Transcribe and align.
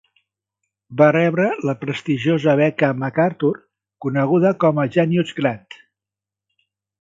Va 1.01 1.09
rebre 1.15 1.43
la 1.69 1.75
prestigiosa 1.83 2.55
beca 2.61 2.89
MacArthur, 3.03 3.53
coneguda 4.07 4.55
com 4.65 4.83
a 4.85 4.87
"Genius 4.97 5.37
Grant". 5.43 5.79